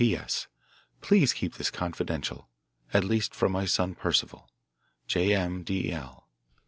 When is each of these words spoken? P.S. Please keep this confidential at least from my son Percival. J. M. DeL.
P.S. 0.01 0.47
Please 1.01 1.31
keep 1.31 1.57
this 1.57 1.69
confidential 1.69 2.49
at 2.91 3.03
least 3.03 3.35
from 3.35 3.51
my 3.51 3.65
son 3.67 3.93
Percival. 3.93 4.49
J. 5.05 5.35
M. 5.35 5.61
DeL. 5.61 6.27